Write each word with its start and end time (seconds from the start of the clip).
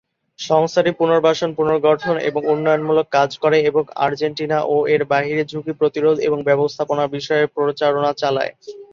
সংস্থাটি 0.39 0.91
পুনর্বাসন, 0.99 1.49
পুনর্গঠন 1.53 2.15
এবং 2.29 2.41
উন্নয়নমূলক 2.53 3.07
কাজ 3.09 3.29
করে 3.43 3.57
এবং 3.69 3.83
আর্জেন্টিনা 4.05 4.57
ও 4.65 4.85
এর 4.93 5.01
বাইরে 5.11 5.41
ঝুঁকি 5.51 5.73
প্রতিরোধ 5.79 6.17
এবং 6.27 6.39
ব্যবস্থাপনা 6.49 7.03
বিষয়ে 7.15 7.45
প্রচারণা 7.55 8.11
চালায়। 8.17 8.51